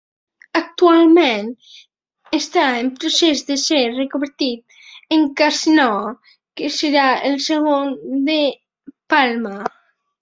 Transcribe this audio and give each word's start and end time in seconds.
Actualment 0.59 1.49
està 2.37 2.63
en 2.77 2.89
procés 3.03 3.45
de 3.49 3.57
ser 3.65 3.81
reconvertit 3.99 4.79
en 5.19 5.29
casino, 5.43 5.87
que 6.61 6.73
serà 6.79 7.07
el 7.31 7.41
segon 7.53 7.93
de 8.31 8.39
Palma. 9.15 9.57